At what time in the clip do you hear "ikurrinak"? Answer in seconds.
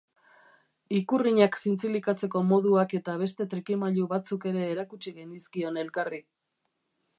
0.99-1.57